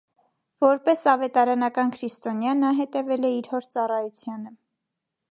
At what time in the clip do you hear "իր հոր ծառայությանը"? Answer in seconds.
3.41-4.55